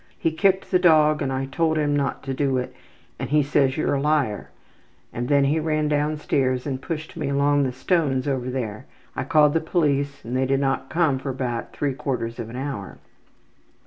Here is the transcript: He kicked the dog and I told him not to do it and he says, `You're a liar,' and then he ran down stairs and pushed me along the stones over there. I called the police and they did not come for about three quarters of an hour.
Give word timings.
He 0.17 0.31
kicked 0.31 0.71
the 0.71 0.79
dog 0.79 1.21
and 1.21 1.31
I 1.31 1.45
told 1.45 1.77
him 1.77 1.95
not 1.95 2.23
to 2.23 2.33
do 2.33 2.57
it 2.57 2.73
and 3.19 3.29
he 3.29 3.43
says, 3.43 3.73
`You're 3.73 3.99
a 3.99 4.01
liar,' 4.01 4.49
and 5.13 5.27
then 5.29 5.43
he 5.43 5.59
ran 5.59 5.89
down 5.89 6.17
stairs 6.17 6.65
and 6.65 6.81
pushed 6.81 7.15
me 7.15 7.29
along 7.29 7.61
the 7.61 7.71
stones 7.71 8.27
over 8.27 8.49
there. 8.49 8.87
I 9.15 9.23
called 9.23 9.53
the 9.53 9.61
police 9.61 10.25
and 10.25 10.35
they 10.35 10.47
did 10.47 10.59
not 10.59 10.89
come 10.89 11.19
for 11.19 11.29
about 11.29 11.71
three 11.73 11.93
quarters 11.93 12.39
of 12.39 12.49
an 12.49 12.55
hour. 12.55 12.97